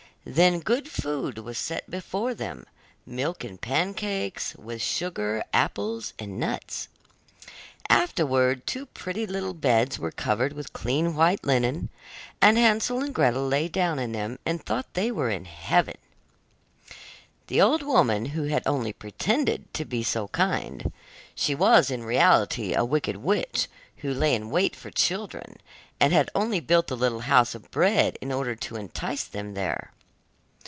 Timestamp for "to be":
19.73-20.03